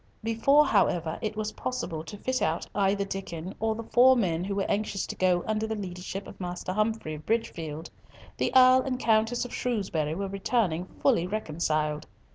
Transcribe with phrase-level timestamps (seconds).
[0.23, 4.55] Before, however, it was possible to fit out either Diccon or the four men who
[4.55, 7.91] were anxious to go under the leadership of Master Humfrey of Bridgefield,
[8.37, 12.07] the Earl and Countess of Shrewsbury were returning fully reconciled.